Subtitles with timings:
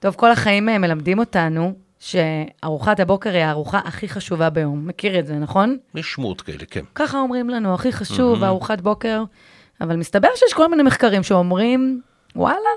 [0.00, 4.86] טוב, כל החיים אה, מלמדים אותנו שארוחת הבוקר היא הארוחה הכי חשובה ביום.
[4.86, 5.76] מכיר את זה, נכון?
[5.94, 6.84] יש שמועות כאלה, כן.
[6.94, 9.24] ככה אומרים לנו, הכי חשוב, ארוחת בוקר.
[9.80, 12.00] אבל מסתבר שיש כל מיני מחקרים שאומרים,
[12.36, 12.70] וואלה,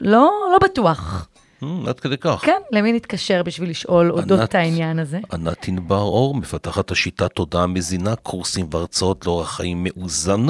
[0.00, 1.28] לא, לא בטוח.
[1.62, 2.40] Mm, עד כדי כך.
[2.44, 5.18] כן, למי נתקשר בשביל לשאול אודות העניין הזה?
[5.32, 10.46] ענת ענבר אור, מפתחת השיטה תודעה מזינה, קורסים והרצאות לאורח חיים מאוזן,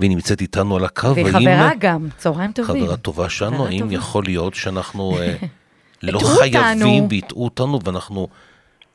[0.00, 1.14] והיא נמצאת איתנו על הקו.
[1.14, 2.84] והיא האם- חברה גם, צהריים טובים.
[2.84, 3.94] חברה טובה שלנו, האם טובה.
[3.94, 5.34] יכול להיות שאנחנו אה,
[6.02, 7.06] לא חייבים.
[7.10, 8.28] והטעו אותנו ואנחנו,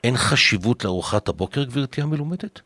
[0.04, 2.62] אין חשיבות לארוחת הבוקר, גברתי המלומדת?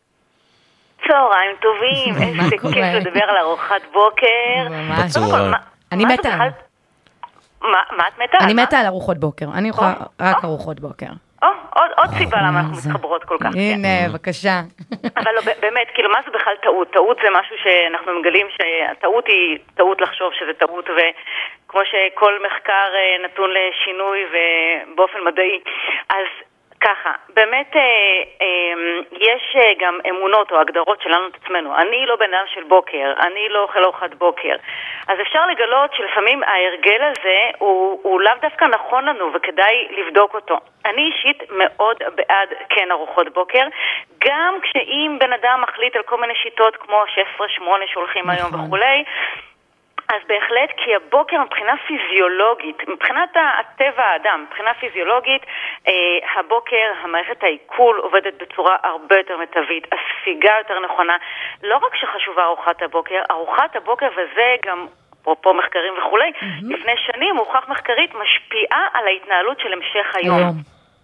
[1.07, 2.49] צהריים טובים, איזה?
[2.57, 2.65] כיף
[3.07, 4.69] לדבר על ארוחת בוקר.
[4.69, 5.05] ממש.
[5.17, 5.53] בצהריים.
[5.91, 6.37] אני מתה.
[7.61, 7.67] מה
[8.07, 8.37] את מתה?
[8.45, 8.53] אני?
[8.53, 10.43] מתה על ארוחות בוקר, אני יכולה או, רק.
[10.45, 11.05] ארוחות בוקר.
[11.97, 13.49] עוד- סיבה למה אנחנו זה- מתחברות כל כך.
[13.53, 13.59] כן.
[13.59, 14.57] הנה, בבקשה.
[15.19, 16.91] אבל לא, באמת, כאילו, מה זה בכלל טעות?
[16.93, 23.25] טעות זה משהו שאנחנו מגלים שהטעות היא טעות לחשוב שזה טעות, וכמו שכל מחקר אה,
[23.25, 25.59] נתון לשינוי ובאופן מדעי,
[26.09, 26.25] אז
[26.87, 27.81] ככה, באמת אה,
[28.41, 28.73] אה,
[29.11, 31.75] יש אה, גם אמונות או הגדרות שלנו את עצמנו.
[31.75, 34.55] אני לא בן אדם של בוקר, אני לא אוכל ארוחת בוקר.
[35.07, 40.57] אז אפשר לגלות שלפעמים ההרגל הזה הוא, הוא לאו דווקא נכון לנו וכדאי לבדוק אותו.
[40.85, 43.63] אני אישית מאוד בעד כן ארוחות בוקר,
[44.25, 47.03] גם כשאם בן אדם מחליט על כל מיני שיטות כמו
[47.39, 47.41] 16-8
[47.85, 48.65] שהולכים היום נכון.
[48.65, 49.03] וכולי,
[50.09, 55.41] אז בהחלט, כי הבוקר מבחינה פיזיולוגית, מבחינת הטבע האדם, מבחינה פיזיולוגית,
[55.87, 55.93] אה,
[56.39, 61.17] הבוקר המערכת העיכול עובדת בצורה הרבה יותר מיטבית, הספיגה יותר נכונה.
[61.63, 64.87] לא רק שחשובה ארוחת הבוקר, ארוחת הבוקר, וזה גם...
[65.21, 66.31] אפרופו מחקרים וכולי,
[66.69, 70.37] לפני שנים הוכח מחקרית משפיעה על ההתנהלות של המשך היום.
[70.37, 70.53] היום.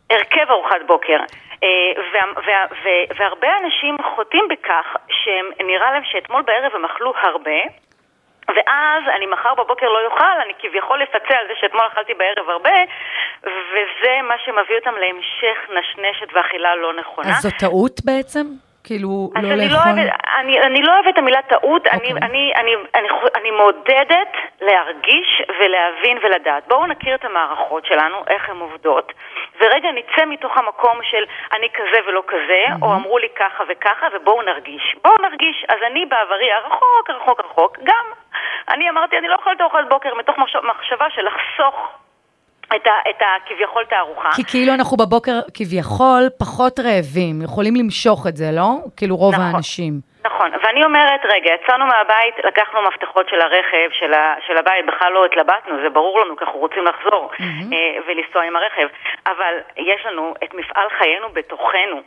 [0.09, 1.17] הרכב ארוחת בוקר.
[1.63, 7.13] אה, וה- וה- ו- והרבה אנשים חוטאים בכך שהם, נראה להם שאתמול בערב הם אכלו
[7.21, 7.59] הרבה,
[8.47, 12.77] ואז אני מחר בבוקר לא אוכל, אני כביכול אפצה על זה שאתמול אכלתי בערב הרבה,
[13.43, 17.29] וזה מה שמביא אותם להמשך נשנשת ואכילה לא נכונה.
[17.29, 18.45] אז זו טעות בעצם?
[18.83, 19.77] כאילו, לא אני, לא לאכול?
[19.91, 22.11] אוהבת, אני, אני לא אוהבת את המילה טעות, אני, אוקיי.
[22.11, 25.29] אני, אני, אני, חו- אני מעודדת להרגיש
[25.59, 26.67] ולהבין ולדעת.
[26.67, 29.13] בואו נכיר את המערכות שלנו, איך הן עובדות,
[29.61, 31.23] ורגע נצא מתוך המקום של
[31.53, 34.95] אני כזה ולא כזה, או אמרו לי ככה וככה, ובואו נרגיש.
[35.03, 35.65] בואו נרגיש.
[35.69, 38.05] אז אני בעברי הרחוק, רחוק, רחוק, גם
[38.69, 41.75] אני אמרתי, אני לא אוכלת ארוחת בוקר מתוך מחש- מחשבה של לחסוך
[42.75, 44.29] את, ה, את ה, כביכול את הארוחה.
[44.35, 48.69] כי כאילו אנחנו בבוקר כביכול פחות רעבים, יכולים למשוך את זה, לא?
[48.97, 49.45] כאילו רוב נכון.
[49.45, 49.93] האנשים.
[50.25, 55.13] נכון, ואני אומרת, רגע, יצאנו מהבית, לקחנו מפתחות של הרכב, של, ה, של הבית, בכלל
[55.13, 58.87] לא התלבטנו, זה ברור לנו, כי אנחנו רוצים לחזור אה, ולנסוע עם הרכב,
[59.27, 62.01] אבל יש לנו את מפעל חיינו בתוכנו.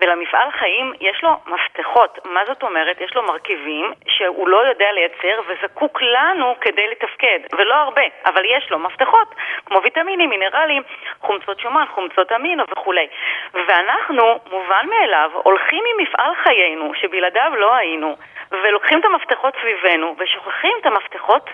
[0.00, 2.18] ולמפעל חיים יש לו מפתחות.
[2.24, 3.00] מה זאת אומרת?
[3.00, 8.70] יש לו מרכיבים שהוא לא יודע לייצר וזקוק לנו כדי לתפקד, ולא הרבה, אבל יש
[8.70, 9.34] לו מפתחות,
[9.66, 10.82] כמו ויטמינים, מינרלים,
[11.20, 13.06] חומצות שומן, חומצות אמינו וכולי.
[13.54, 18.16] ואנחנו, מובן מאליו, הולכים עם מפעל חיינו, שבלעדיו לא היינו,
[18.50, 21.50] ולוקחים את המפתחות סביבנו, ושוכחים את המפתחות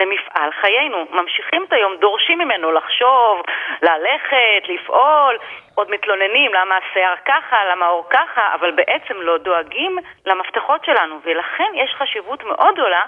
[0.00, 1.06] למפעל חיינו.
[1.10, 3.42] ממשיכים את היום, דורשים ממנו לחשוב,
[3.82, 5.38] ללכת, לפעול,
[5.74, 11.72] עוד מתלוננים למה השיער ככה, למה האור ככה, אבל בעצם לא דואגים למפתחות שלנו, ולכן
[11.74, 13.02] יש חשיבות מאוד גדולה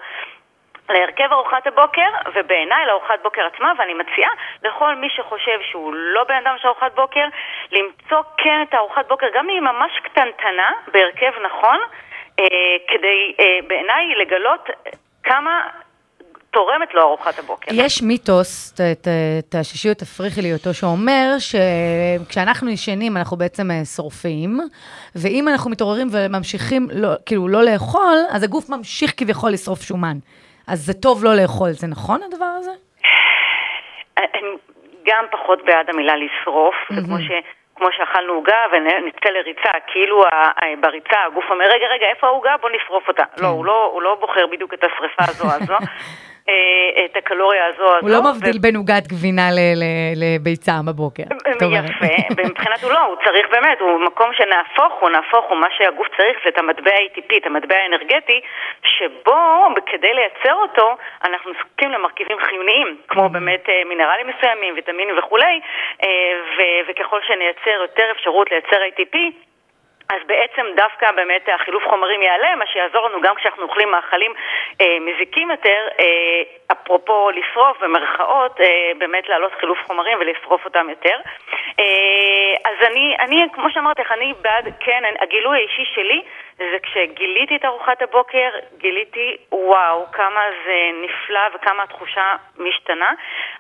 [0.89, 4.31] להרכב ארוחת הבוקר, ובעיניי לארוחת בוקר עצמה, ואני מציעה
[4.63, 7.25] לכל מי שחושב שהוא לא בן אדם של ארוחת בוקר,
[7.73, 11.79] למצוא כן את הארוחת בוקר, גם אם היא ממש קטנטנה, בהרכב נכון,
[12.41, 12.47] אה,
[12.89, 14.71] כדי אה, בעיניי לגלות
[15.23, 15.69] כמה
[16.53, 17.71] תורמת לו ארוחת הבוקר.
[17.75, 18.75] יש מיתוס,
[19.49, 24.61] תאששי את תפריכי לי אותו, שאומר שכשאנחנו ישנים אנחנו בעצם אה, שורפים,
[25.17, 30.17] ואם אנחנו מתעוררים וממשיכים, לא, כאילו, לא לאכול, אז הגוף ממשיך כביכול לשרוף שומן.
[30.69, 32.71] אז זה טוב לא לאכול, זה נכון הדבר הזה?
[35.07, 37.31] גם פחות בעד המילה לשרוף, זה כמו ש...
[37.77, 40.25] כמו שאכלנו עוגה ונצא לריצה, כאילו
[40.81, 42.55] בריצה הגוף אומר, רגע, רגע, איפה העוגה?
[42.61, 43.23] בוא נשרוף אותה.
[43.39, 45.75] לא, הוא לא, הוא לא בוחר בדיוק את השריפה הזו הזו,
[47.05, 47.99] את הקלוריה הזו הזו.
[48.01, 51.23] הוא לא ו- מבדיל בין עוגת גבינה ל- ל- לביצה בבוקר.
[51.63, 56.07] יפה, ומבחינת הוא לא, הוא צריך באמת, הוא מקום שנהפוך הוא, נהפוך הוא, מה שהגוף
[56.17, 58.41] צריך זה את המטבע ה-ATP, את המטבע האנרגטי,
[58.85, 59.39] שבו
[59.87, 65.61] כדי לייצר אותו, אנחנו זקוקים למרכיבים חיוניים, כמו באמת אה, מינרלים מסוימים, ויטמינים וכולי,
[66.03, 66.09] אה,
[66.57, 69.17] ו- וככל שנייצר יותר אפשרות לייצר ATP,
[70.13, 74.33] אז בעצם דווקא באמת החילוף חומרים יעלה, מה שיעזור לנו גם כשאנחנו אוכלים מאכלים
[74.81, 76.43] אה, מזיקים יותר, אה,
[76.73, 81.17] אפרופו לשרוף במרכאות, אה, באמת להעלות חילוף חומרים ולשרוף אותם יותר.
[81.81, 86.23] אה, אז אני, אני, כמו שאמרתי לך, אני בעד, כן, הגילוי האישי שלי
[86.59, 88.51] זה כשגיליתי את ארוחת הבוקר,
[88.81, 92.27] גיליתי, וואו, כמה זה נפלא וכמה התחושה
[92.59, 93.11] משתנה.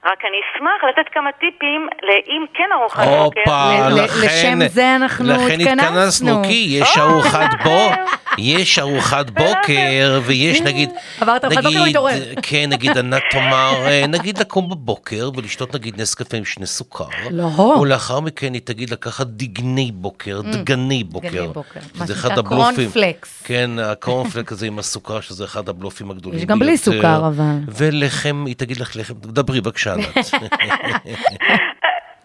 [0.04, 3.40] רק אני אשמח לתת כמה טיפים לאם כן ארוחת בוקר.
[3.40, 5.72] הופה, לכן, לשם זה אנחנו לכן התכנסנו.
[5.72, 7.64] התכנסנו, כי יש או, ארוחת ולכן.
[7.64, 7.90] בו,
[8.38, 10.90] יש ארוחת בוקר, ויש נגיד,
[11.20, 12.34] עברת ארוחת בוקר, נגיד, מתעורר.
[12.42, 17.08] כן, נגיד ענת תאמר, אה, נגיד לקום בבוקר ולשתות נגיד נס קפה עם שני סוכר,
[17.30, 17.44] לא.
[17.56, 22.81] או לאחר מכן היא תגיד לקחת דגני בוקר, דגני בוקר, דגני בוקר, שנקרא אחד הבלופים,
[22.84, 23.42] קורנפלקס.
[23.46, 26.82] כן, הקורנפלק הזה עם הסוכר, שזה אחד הבלופים הגדולים יש גם בלי ביותר.
[26.84, 27.54] סוכר, אבל.
[27.78, 30.16] ולחם, היא תגיד לך לחם, דברי בבקשה ענת.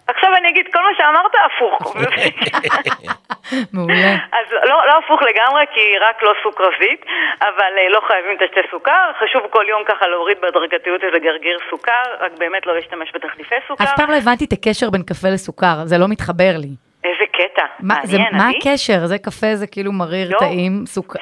[0.08, 1.96] עכשיו אני אגיד כל מה שאמרת הפוך.
[3.74, 4.14] מעולה.
[4.32, 7.02] אז לא, לא הפוך לגמרי, כי רק לא סוכרזית,
[7.42, 9.12] אבל אה, לא חייבים לטשטש סוכר.
[9.20, 13.84] חשוב כל יום ככה להוריד בהדרגתיות איזה גרגיר סוכר, רק באמת לא להשתמש בתחליפי סוכר.
[13.84, 16.87] אף פעם לא הבנתי את הקשר בין קפה לסוכר, זה לא מתחבר לי.
[17.38, 17.66] קטע.
[17.80, 18.58] מה, זה, מעניין, מה עדי?
[18.58, 19.06] הקשר?
[19.06, 20.38] זה קפה, זה כאילו מריר, לא.
[20.40, 21.20] טעים, סוכר.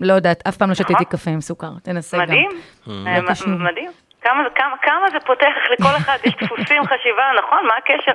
[0.00, 1.04] לא יודעת, אף פעם לא שתיתי נכון.
[1.06, 2.22] קפה עם סוכר, תנסה גם.
[2.22, 2.50] מדהים,
[2.88, 3.20] אה.
[3.46, 3.90] מ- מדהים.
[4.22, 7.66] כמה, כמה, כמה זה פותח לכל אחד, יש דפוסים, חשיבה, נכון?
[7.66, 8.12] מה הקשר?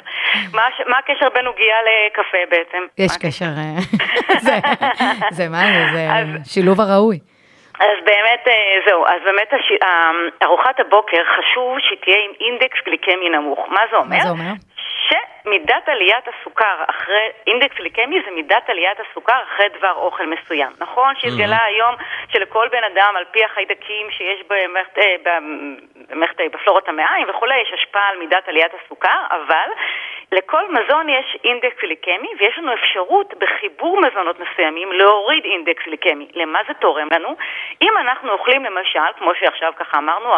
[0.53, 2.83] מה, מה הקשר בין עוגייה לקפה בעצם?
[2.97, 3.18] יש מה?
[3.29, 3.75] קשר, אה,
[4.45, 4.57] זה,
[5.31, 6.07] זה מה זה, זה
[6.53, 7.19] שילוב הראוי.
[7.79, 8.53] אז באמת, אה,
[8.88, 9.71] זהו, אז באמת הש...
[9.83, 10.12] אה,
[10.47, 13.59] ארוחת הבוקר חשוב שהיא תהיה עם אינדקס גליקמי נמוך.
[13.69, 14.18] מה זה אומר?
[14.18, 14.51] מה זה אומר?
[15.43, 20.71] שמידת עליית הסוכר אחרי, אינדקס גליקמי זה מידת עליית הסוכר אחרי דבר אוכל מסוים.
[20.79, 21.95] נכון שהתגלה היום
[22.33, 25.15] שלכל בן אדם, על פי החיידקים שיש במערכת, אה,
[26.09, 29.69] במערכת, אה, בפלורת המעיים וכולי, יש השפעה על מידת עליית הסוכר, אבל
[30.31, 36.28] לכל מזון יש אינדקס גליקמי, ויש לנו אפשרות בחיבור מזונות מסוימים להוריד אינדקס גליקמי.
[36.33, 37.36] למה זה תורם לנו?
[37.81, 40.30] אם אנחנו אוכלים למשל, כמו שעכשיו ככה אמרנו,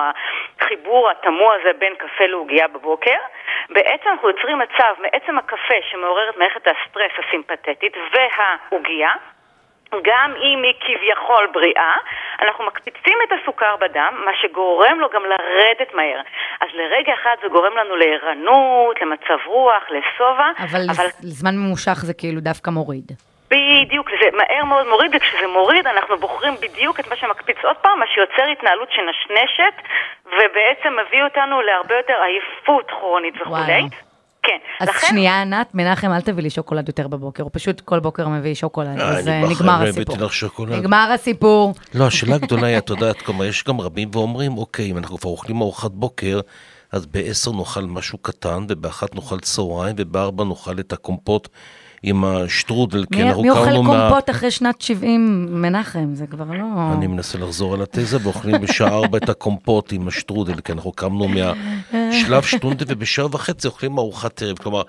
[0.60, 3.18] החיבור התמוה הזה בין קפה לעוגייה בבוקר,
[3.70, 9.14] בעצם אנחנו יוצרים מצב מעצם הקפה שמעורר את מערכת הסטרס הסימפתטית והעוגייה,
[10.04, 11.94] גם אם היא כביכול בריאה,
[12.42, 16.22] אנחנו מקפיצים את הסוכר בדם, מה שגורם לו גם לרדת מהר.
[16.62, 20.80] אז לרגע אחד זה גורם לנו לערנות, למצב רוח, לשובע, אבל
[21.20, 23.12] זמן ממושך זה כאילו דווקא מוריד.
[23.52, 28.00] בדיוק, זה מהר מאוד מוריד, וכשזה מוריד אנחנו בוחרים בדיוק את מה שמקפיץ עוד פעם,
[28.00, 29.76] מה שיוצר התנהלות שנשנשת,
[30.26, 33.82] ובעצם מביא אותנו להרבה יותר עייפות כרונית וכולי.
[33.82, 34.13] וואו.
[34.44, 35.08] כן, אז לכן...
[35.08, 39.00] שנייה, ענת, מנחם, אל תביא לי שוקולד יותר בבוקר, הוא פשוט כל בוקר מביא שוקולד,
[39.00, 40.18] אה, אז אה, נגמר לא הסיפור.
[40.68, 41.74] נגמר הסיפור.
[41.94, 45.30] לא, השאלה הגדולה היא, את יודעת, כלומר, יש גם רבים ואומרים, אוקיי, אם אנחנו כבר
[45.30, 46.40] אוכלים ארוחת בוקר,
[46.92, 51.48] אז בעשר נאכל משהו קטן, ובאחת נאכל צהריים, ובארבע נאכל את הקומפוט
[52.04, 54.10] עם השטרודל, כי מי אנחנו מי אוכל קמנו מה...
[54.10, 56.10] קומפוט אחרי שנת 70, מנחם?
[56.14, 56.66] זה כבר לא...
[56.94, 61.28] אני מנסה לחזור על התזה, ואוכלים בשעה ארבע את הקומפוט עם השטרודל, כי אנחנו קמנו
[61.28, 64.58] מהשלב שטרודל, ובשעה וחצי אוכלים ארוחת ערב.
[64.58, 64.82] כלומר,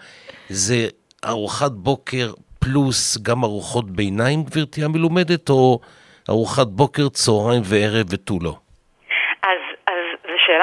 [0.50, 0.88] זה
[1.25, 5.81] ארוחת בוקר פלוס גם ארוחות ביניים, גברתי המלומדת, או
[6.28, 8.56] ארוחת בוקר, צהריים וערב ותו לא?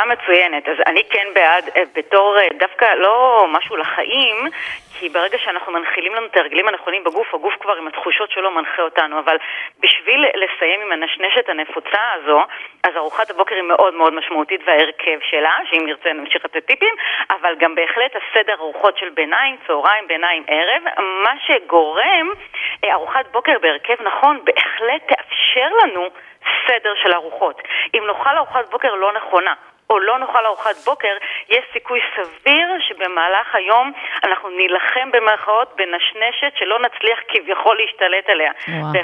[0.02, 0.70] שאלה מצוינת.
[0.70, 4.38] אז אני כן בעד, אה, בתור אה, דווקא לא משהו לחיים,
[5.00, 8.82] כי ברגע שאנחנו מנחילים לנו את ההרגלים הנכונים בגוף, הגוף כבר עם התחושות שלו מנחה
[8.82, 9.38] אותנו, אבל
[9.80, 12.42] בשביל לסיים עם הנשנשת הנפוצה הזו,
[12.84, 16.96] אז ארוחת הבוקר היא מאוד מאוד משמעותית וההרכב שלה, שאם נרצה נמשיך לתת טיפים,
[17.30, 20.84] אבל גם בהחלט הסדר ארוחות של ביניים, צהריים, ביניים, ערב,
[21.24, 22.30] מה שגורם
[22.84, 26.10] אה, ארוחת בוקר בהרכב נכון, בהחלט תאפשר לנו
[26.68, 27.62] סדר של ארוחות.
[27.94, 29.54] אם נאכל ארוחת בוקר לא נכונה,
[29.90, 31.18] או לא נאכל ארוחת בוקר,
[31.50, 33.92] יש סיכוי סביר שבמהלך היום
[34.24, 38.52] אנחנו נילחם במרכאות בנשנשת שלא נצליח כביכול להשתלט עליה.
[38.68, 39.02] וואו.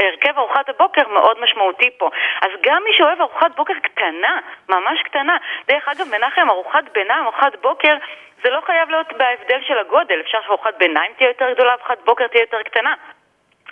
[0.00, 2.10] הרכב ארוחת הבוקר מאוד משמעותי פה.
[2.42, 4.38] אז גם מי שאוהב ארוחת בוקר קטנה,
[4.68, 5.36] ממש קטנה,
[5.68, 7.96] דרך אגב, מנחם, ארוחת ביניים, ארוחת בוקר,
[8.42, 12.26] זה לא חייב להיות בהבדל של הגודל, אפשר שארוחת ביניים תהיה יותר גדולה, ארוחת בוקר
[12.26, 12.94] תהיה יותר קטנה.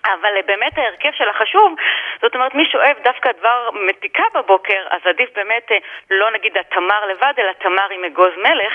[0.05, 1.75] אבל אה, באמת ההרכב שלה חשוב,
[2.23, 5.77] זאת אומרת מי שאוהב דווקא דבר מתיקה בבוקר, אז עדיף באמת אה,
[6.11, 8.73] לא נגיד התמר לבד, אלא תמר עם אגוז מלך,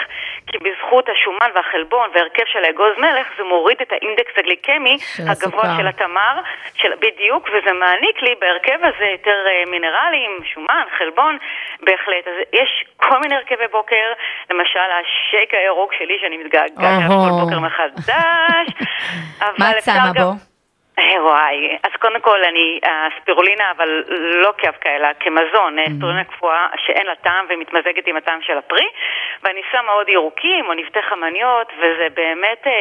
[0.47, 5.61] כי בזכות השומן והחלבון וההרכב של האגוז מלך זה מוריד את האינדקס הגליקמי של הגבוה
[5.63, 5.77] הסוכר.
[5.77, 6.41] של התמר,
[6.75, 11.37] של, בדיוק, וזה מעניק לי בהרכב הזה יותר אה, מינרלים, שומן, חלבון,
[11.81, 12.27] בהחלט.
[12.27, 14.13] אז יש כל מיני הרכבי בוקר,
[14.51, 16.99] למשל השייק הירוק שלי שאני מתגעגעת.
[17.07, 18.09] כל בוקר מחדש,
[19.41, 20.54] אבל מה את אפשר שמה גם- בו?
[20.99, 24.03] אה, וואי, אז קודם כל אני, הספירולינה, אבל
[24.43, 25.95] לא כאבקה, אלא כמזון, Mm-hmm.
[25.95, 28.87] ספירולינה קפואה שאין לה טעם ומתמזגת עם הטעם של הפרי,
[29.43, 32.73] ואני שמה עוד ירוקים או נבטי חמניות, וזה באמת, אה,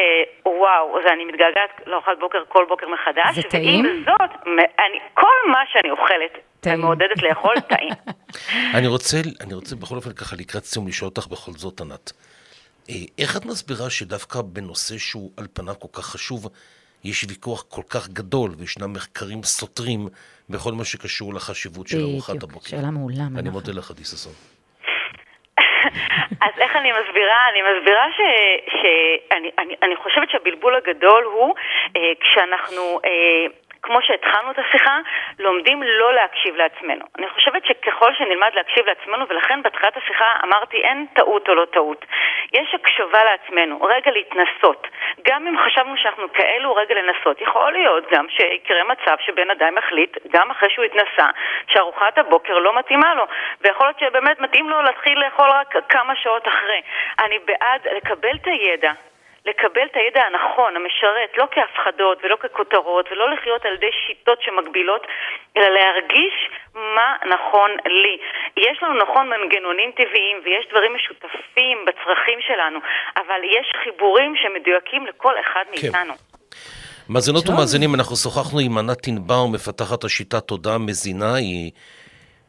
[0.47, 3.35] וואו, זה אני מתגעגעת לארוחת בוקר כל בוקר מחדש.
[3.35, 3.85] זה טעים?
[3.85, 4.31] ועם זאת,
[4.79, 6.79] אני, כל מה שאני אוכלת, טעים.
[6.79, 7.95] ומעודדת לאכול, טעים.
[8.75, 12.13] אני רוצה, אני רוצה בכל אופן ככה לקראת סיום לשאול אותך בכל זאת, ענת.
[12.91, 16.49] אה, איך את מסבירה שדווקא בנושא שהוא על פניו כל כך חשוב,
[17.05, 20.09] יש ויכוח כל כך גדול, וישנם מחקרים סותרים
[20.51, 22.47] בכל מה שקשור לחשיבות של ארוחת הבוקר.
[22.47, 23.25] בדיוק, שאלה מעולה.
[23.39, 23.51] אני.
[23.51, 24.33] מודה לך, דיססון.
[26.47, 27.41] אז איך אני מסבירה?
[27.53, 31.55] אני מסבירה שאני אני, אני חושבת שהבלבול הגדול הוא
[31.97, 33.01] אה, כשאנחנו...
[33.05, 33.47] אה,
[33.85, 34.99] כמו שהתחלנו את השיחה,
[35.39, 37.05] לומדים לא להקשיב לעצמנו.
[37.19, 42.05] אני חושבת שככל שנלמד להקשיב לעצמנו, ולכן בתחילת השיחה אמרתי אין טעות או לא טעות.
[42.53, 44.87] יש הקשבה לעצמנו, רגע להתנסות.
[45.29, 47.41] גם אם חשבנו שאנחנו כאלו, רגע לנסות.
[47.41, 51.27] יכול להיות גם שיקרה מצב שבן אדם החליט, גם אחרי שהוא התנסה,
[51.67, 53.25] שארוחת הבוקר לא מתאימה לו.
[53.61, 56.83] ויכול להיות שבאמת מתאים לו להתחיל לאכול רק כמה שעות אחרי.
[57.19, 58.93] אני בעד לקבל את הידע,
[59.47, 65.07] לקבל את הידע הנכון, המשרת, לא כהפחדות ולא ככותרות ולא לחיות על ידי שיטות שמגבילות,
[65.57, 66.37] אלא להרגיש
[66.75, 68.17] מה נכון לי.
[68.57, 72.79] יש לנו נכון מנגנונים טבעיים ויש דברים משותפים בצרכים שלנו,
[73.17, 75.71] אבל יש חיבורים שמדויקים לכל אחד כן.
[75.73, 76.15] מאיתנו.
[77.09, 77.49] מאזינות.
[77.49, 81.71] ומאזינים, אנחנו שוחחנו עם ענת ענבר, מפתחת השיטת תודעה מזינה, היא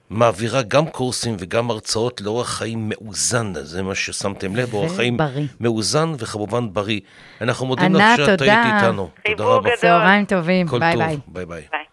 [0.09, 5.17] מעבירה גם קורסים וגם הרצאות לאורח חיים מאוזן, זה מה ששמתם לב, אורח חיים.
[5.59, 6.99] מאוזן וכמובן בריא.
[7.41, 8.41] אנחנו מודים לך שאת.
[8.41, 9.09] היית איתנו.
[9.25, 9.69] תודה רבה.
[9.77, 11.01] צהריים טובים, כל ביי טוב.
[11.03, 11.17] ביי.
[11.27, 11.61] ביי ביי.
[11.71, 11.84] ביי.